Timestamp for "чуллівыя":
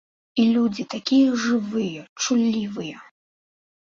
2.23-2.97